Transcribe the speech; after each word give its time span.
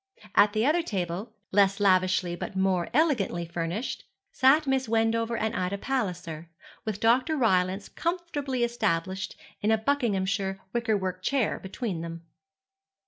At 0.33 0.53
the 0.53 0.65
other 0.65 0.81
table, 0.81 1.35
less 1.51 1.79
lavishly 1.79 2.35
but 2.35 2.55
more 2.55 2.89
elegantly 2.91 3.45
furnished, 3.45 4.03
sat 4.31 4.65
Miss 4.65 4.89
Wendover 4.89 5.37
and 5.37 5.55
Ida 5.55 5.77
Palliser, 5.77 6.49
with 6.85 6.99
Dr. 6.99 7.37
Rylance 7.37 7.87
comfortably 7.87 8.63
established 8.63 9.35
in 9.61 9.69
a 9.69 9.77
Buckinghamshire 9.77 10.59
wickerwork 10.73 11.21
chair 11.21 11.59
between 11.59 12.01
them. 12.01 12.23